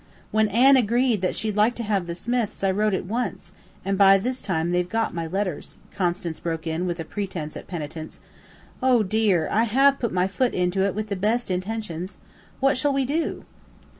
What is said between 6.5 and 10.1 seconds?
in with a pretence at penitence. "Oh, dear, I have